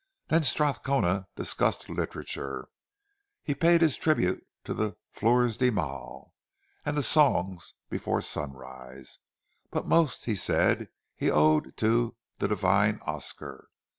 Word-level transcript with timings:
Then 0.29 0.41
Strathcona 0.41 1.27
discussed 1.35 1.87
literature. 1.87 2.69
He 3.43 3.53
paid 3.53 3.81
his 3.81 3.97
tribute 3.97 4.43
to 4.63 4.73
the 4.73 4.95
"Fleurs 5.11 5.57
de 5.57 5.69
Mal" 5.69 6.33
and 6.83 6.97
the 6.97 7.03
"Songs 7.03 7.75
before 7.87 8.21
Sunrise"; 8.21 9.19
but 9.69 9.85
most, 9.85 10.25
he 10.25 10.33
said, 10.33 10.89
he 11.15 11.29
owed 11.29 11.77
to 11.77 12.15
"the 12.39 12.47
divine 12.47 12.99
Oscar." 13.03 13.69